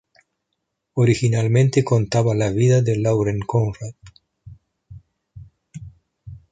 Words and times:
Originalmente 0.93 1.83
contaba 1.83 2.33
la 2.33 2.49
vida 2.49 2.81
de 2.81 2.97
Lauren 2.97 3.39
Conrad. 3.39 3.91